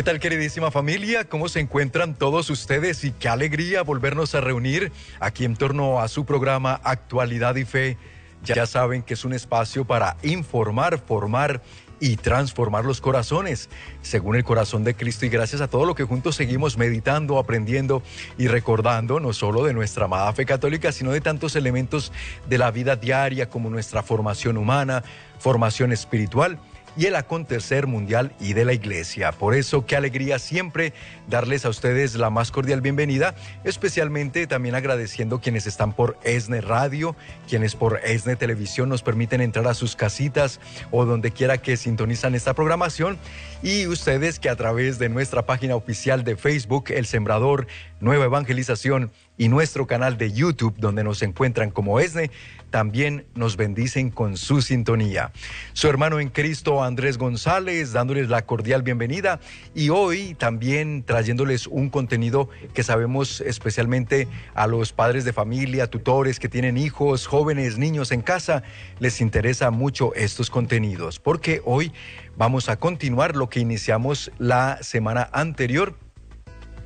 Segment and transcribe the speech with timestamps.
[0.00, 1.28] ¿Qué tal queridísima familia?
[1.28, 3.04] ¿Cómo se encuentran todos ustedes?
[3.04, 7.98] Y qué alegría volvernos a reunir aquí en torno a su programa Actualidad y Fe.
[8.42, 11.60] Ya saben que es un espacio para informar, formar
[12.00, 13.68] y transformar los corazones
[14.00, 18.02] según el corazón de Cristo y gracias a todo lo que juntos seguimos meditando, aprendiendo
[18.38, 22.10] y recordando, no solo de nuestra amada fe católica, sino de tantos elementos
[22.48, 25.04] de la vida diaria como nuestra formación humana,
[25.38, 26.58] formación espiritual
[26.96, 29.32] y el acontecer mundial y de la iglesia.
[29.32, 30.92] Por eso, qué alegría siempre
[31.28, 37.16] darles a ustedes la más cordial bienvenida, especialmente también agradeciendo quienes están por ESNE Radio,
[37.48, 42.34] quienes por ESNE Televisión nos permiten entrar a sus casitas o donde quiera que sintonizan
[42.34, 43.18] esta programación
[43.62, 47.66] y ustedes que a través de nuestra página oficial de Facebook, El Sembrador,
[48.00, 52.30] Nueva Evangelización y nuestro canal de YouTube, donde nos encuentran como ESNE,
[52.68, 55.32] también nos bendicen con su sintonía.
[55.72, 59.40] Su hermano en Cristo, Andrés González, dándoles la cordial bienvenida
[59.74, 66.38] y hoy también trayéndoles un contenido que sabemos especialmente a los padres de familia, tutores
[66.38, 68.62] que tienen hijos, jóvenes, niños en casa,
[68.98, 71.92] les interesa mucho estos contenidos, porque hoy
[72.36, 75.94] vamos a continuar lo que iniciamos la semana anterior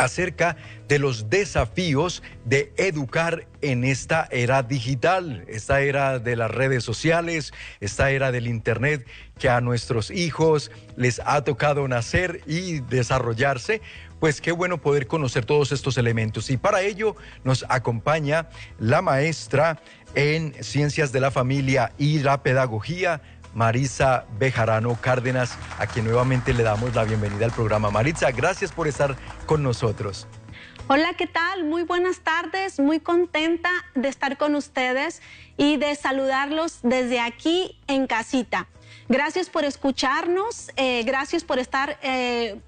[0.00, 0.56] acerca
[0.88, 7.52] de los desafíos de educar en esta era digital, esta era de las redes sociales,
[7.80, 9.06] esta era del Internet
[9.38, 13.82] que a nuestros hijos les ha tocado nacer y desarrollarse.
[14.20, 16.50] Pues qué bueno poder conocer todos estos elementos.
[16.50, 19.80] Y para ello nos acompaña la maestra
[20.14, 23.22] en Ciencias de la Familia y la Pedagogía,
[23.54, 27.90] Marisa Bejarano Cárdenas, a quien nuevamente le damos la bienvenida al programa.
[27.90, 30.26] Marisa, gracias por estar con nosotros.
[30.88, 31.64] Hola, ¿qué tal?
[31.64, 35.22] Muy buenas tardes, muy contenta de estar con ustedes
[35.56, 38.66] y de saludarlos desde aquí en casita.
[39.08, 42.60] Gracias por escucharnos, eh, gracias por estar eh,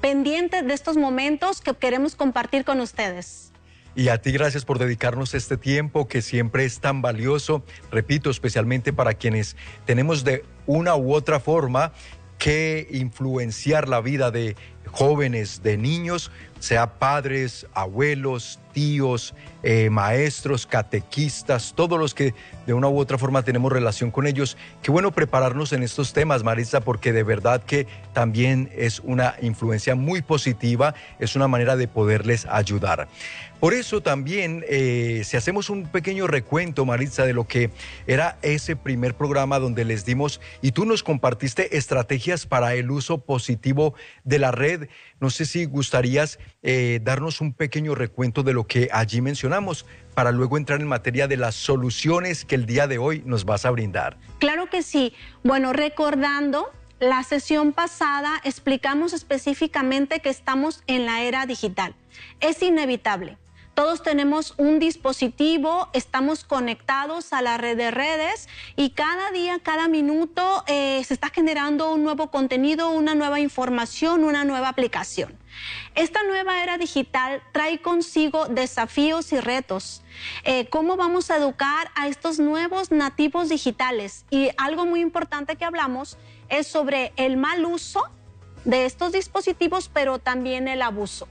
[0.00, 3.53] pendientes de estos momentos que queremos compartir con ustedes.
[3.96, 8.92] Y a ti gracias por dedicarnos este tiempo que siempre es tan valioso, repito, especialmente
[8.92, 11.92] para quienes tenemos de una u otra forma
[12.38, 14.56] que influenciar la vida de
[14.90, 22.34] jóvenes, de niños, sea padres, abuelos, tíos, eh, maestros, catequistas, todos los que
[22.66, 24.56] de una u otra forma tenemos relación con ellos.
[24.82, 29.94] Qué bueno prepararnos en estos temas, Marisa, porque de verdad que también es una influencia
[29.94, 33.08] muy positiva, es una manera de poderles ayudar.
[33.60, 37.70] Por eso también, eh, si hacemos un pequeño recuento, Maritza, de lo que
[38.06, 43.18] era ese primer programa donde les dimos y tú nos compartiste estrategias para el uso
[43.18, 44.73] positivo de la red,
[45.20, 50.32] no sé si gustarías eh, darnos un pequeño recuento de lo que allí mencionamos para
[50.32, 53.70] luego entrar en materia de las soluciones que el día de hoy nos vas a
[53.70, 54.16] brindar.
[54.38, 55.12] Claro que sí.
[55.42, 56.70] Bueno, recordando
[57.00, 61.94] la sesión pasada explicamos específicamente que estamos en la era digital.
[62.40, 63.36] Es inevitable.
[63.74, 69.88] Todos tenemos un dispositivo, estamos conectados a la red de redes y cada día, cada
[69.88, 75.36] minuto eh, se está generando un nuevo contenido, una nueva información, una nueva aplicación.
[75.96, 80.04] Esta nueva era digital trae consigo desafíos y retos.
[80.44, 84.24] Eh, ¿Cómo vamos a educar a estos nuevos nativos digitales?
[84.30, 86.16] Y algo muy importante que hablamos
[86.48, 88.08] es sobre el mal uso
[88.64, 91.26] de estos dispositivos, pero también el abuso.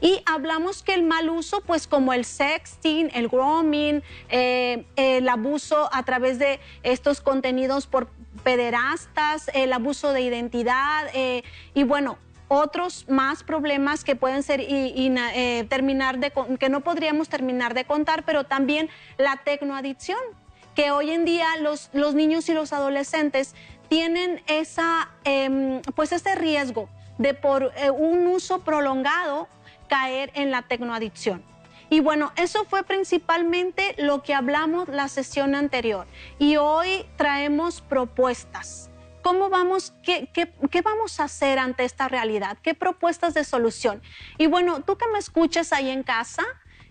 [0.00, 5.88] Y hablamos que el mal uso, pues como el sexting, el grooming, eh, el abuso
[5.92, 8.08] a través de estos contenidos por
[8.42, 11.42] pederastas, el abuso de identidad eh,
[11.74, 17.28] y bueno, otros más problemas que pueden ser y, eh, terminar de que no podríamos
[17.28, 20.18] terminar de contar, pero también la tecnoadicción,
[20.74, 23.54] que hoy en día los, los niños y los adolescentes
[23.88, 26.88] tienen esa, em, pues ese riesgo
[27.18, 29.48] de por un uso prolongado
[29.92, 31.44] caer en la tecnoadicción.
[31.90, 36.06] Y bueno, eso fue principalmente lo que hablamos la sesión anterior.
[36.38, 38.88] Y hoy traemos propuestas.
[39.20, 42.56] ¿Cómo vamos, qué, qué, vamos a hacer ante esta realidad?
[42.62, 44.00] ¿Qué propuestas de solución?
[44.38, 46.42] Y bueno, tú que me escuchas ahí en casa,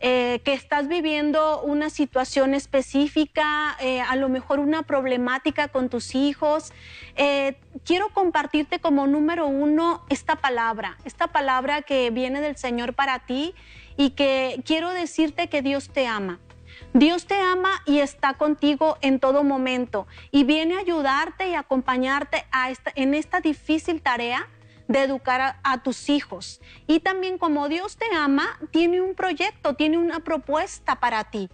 [0.00, 6.14] eh, que estás viviendo una situación específica, eh, a lo mejor una problemática con tus
[6.14, 6.72] hijos,
[7.16, 13.20] eh, quiero compartirte como número uno esta palabra, esta palabra que viene del Señor para
[13.20, 13.54] ti
[13.96, 16.40] y que quiero decirte que Dios te ama.
[16.92, 22.44] Dios te ama y está contigo en todo momento y viene a ayudarte y acompañarte
[22.52, 24.48] a en esta difícil tarea
[24.88, 26.60] de educar a, tus hijos.
[26.86, 31.48] Y también como Dios te ama, tiene un proyecto, tiene una propuesta para ti.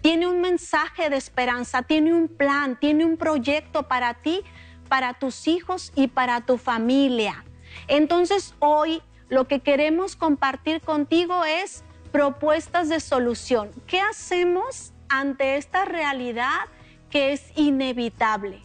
[0.00, 4.42] Tiene un mensaje de esperanza, tiene un plan, tiene un proyecto para ti,
[4.88, 7.44] para tus hijos y para tu familia.
[7.88, 13.70] Entonces hoy lo que queremos compartir contigo es propuestas de solución.
[13.86, 16.68] ¿Qué hacemos ante esta realidad
[17.10, 18.62] que es inevitable?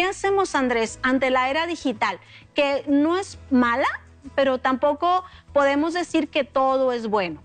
[0.00, 2.20] ¿Qué hacemos, Andrés, ante la era digital?
[2.54, 3.86] Que no es mala,
[4.34, 7.42] pero tampoco podemos decir que todo es bueno.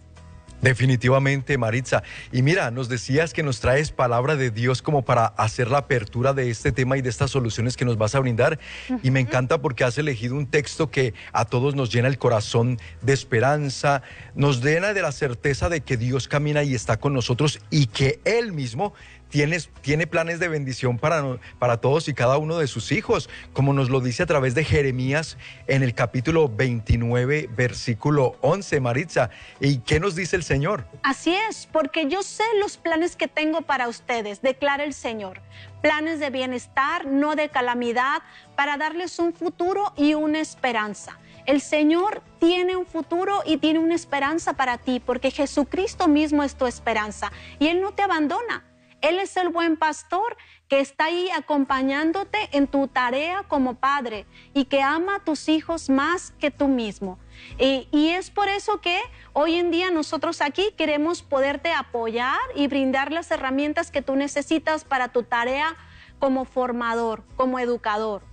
[0.62, 2.02] Definitivamente, Maritza.
[2.32, 6.34] Y mira, nos decías que nos traes palabra de Dios como para hacer la apertura
[6.34, 8.58] de este tema y de estas soluciones que nos vas a brindar.
[9.04, 12.80] Y me encanta porque has elegido un texto que a todos nos llena el corazón
[13.02, 14.02] de esperanza,
[14.34, 18.22] nos llena de la certeza de que Dios camina y está con nosotros y que
[18.24, 18.94] Él mismo
[19.30, 23.90] tiene planes de bendición para, para todos y cada uno de sus hijos, como nos
[23.90, 25.38] lo dice a través de Jeremías
[25.68, 29.30] en el capítulo 29, versículo 11, Maritza.
[29.60, 30.86] ¿Y qué nos dice el Señor?
[31.04, 35.42] Así es, porque yo sé los planes que tengo para ustedes, declara el Señor.
[35.82, 38.22] Planes de bienestar, no de calamidad,
[38.56, 41.20] para darles un futuro y una esperanza.
[41.46, 46.56] El Señor tiene un futuro y tiene una esperanza para ti, porque Jesucristo mismo es
[46.56, 48.64] tu esperanza y Él no te abandona.
[49.06, 50.36] Él es el buen pastor
[50.68, 54.26] que está ahí acompañándote en tu tarea como padre
[54.56, 57.20] y que ama a tus hijos más que tú mismo.
[57.60, 59.00] Y, es por eso que
[59.34, 64.86] hoy en día nosotros aquí queremos poderte apoyar y brindar las herramientas que tú necesitas
[64.86, 65.76] para tu tarea
[66.18, 68.24] como formador, como educador.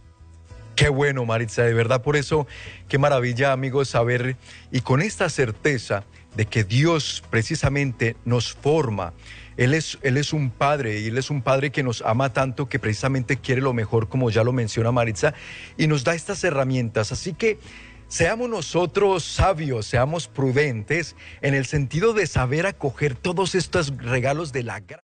[0.74, 2.46] Qué bueno, Maritza, de verdad por eso,
[2.88, 4.38] qué maravilla, amigos, saber
[4.70, 6.04] y con esta certeza
[6.34, 9.12] de que Dios precisamente nos forma
[9.56, 12.68] él es, él es un padre y Él es un padre que nos ama tanto
[12.68, 15.34] que precisamente quiere lo mejor, como ya lo menciona Maritza,
[15.76, 17.12] y nos da estas herramientas.
[17.12, 17.58] Así que
[18.08, 24.62] seamos nosotros sabios, seamos prudentes en el sentido de saber acoger todos estos regalos de
[24.62, 25.00] la gracia.